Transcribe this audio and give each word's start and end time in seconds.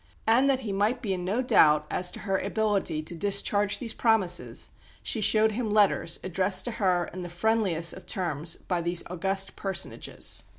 And 0.25 0.49
that 0.49 0.61
he 0.61 0.73
might 0.73 1.03
be 1.03 1.13
in 1.13 1.23
no 1.23 1.43
doubt 1.43 1.85
as 1.91 2.09
to 2.13 2.21
her 2.21 2.39
ability 2.39 3.03
to 3.03 3.13
discharge 3.13 3.77
these 3.77 3.93
promises, 3.93 4.71
she 5.03 5.21
showed 5.21 5.51
him 5.51 5.69
letters, 5.69 6.19
addressed 6.23 6.65
to 6.65 6.71
her 6.71 7.05
in 7.13 7.21
the 7.21 7.29
friendliest 7.29 7.93
of 7.93 8.07
terms 8.07 8.55
by 8.55 8.81
these 8.81 9.03
august 9.11 9.55
personages. 9.55 10.41